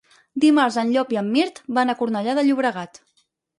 Dimarts 0.45 0.77
en 0.83 0.89
Llop 0.95 1.13
i 1.17 1.19
en 1.21 1.29
Mirt 1.35 1.63
van 1.79 1.95
a 1.95 1.99
Cornellà 2.01 2.37
de 2.41 2.49
Llobregat. 2.51 3.03